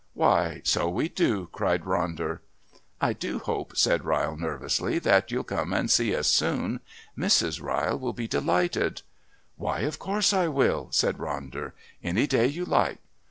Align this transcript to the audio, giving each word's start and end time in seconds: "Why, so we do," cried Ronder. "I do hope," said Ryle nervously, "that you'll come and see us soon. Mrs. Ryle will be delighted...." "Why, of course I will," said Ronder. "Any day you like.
"Why, 0.15 0.61
so 0.63 0.89
we 0.89 1.09
do," 1.09 1.47
cried 1.51 1.83
Ronder. 1.83 2.39
"I 2.99 3.13
do 3.13 3.37
hope," 3.37 3.77
said 3.77 4.03
Ryle 4.03 4.35
nervously, 4.35 4.97
"that 4.97 5.29
you'll 5.29 5.43
come 5.43 5.73
and 5.73 5.91
see 5.91 6.15
us 6.15 6.27
soon. 6.27 6.79
Mrs. 7.15 7.61
Ryle 7.61 7.99
will 7.99 8.11
be 8.11 8.27
delighted...." 8.27 9.03
"Why, 9.57 9.81
of 9.81 9.99
course 9.99 10.33
I 10.33 10.47
will," 10.47 10.87
said 10.89 11.19
Ronder. 11.19 11.73
"Any 12.01 12.25
day 12.25 12.47
you 12.47 12.65
like. 12.65 12.97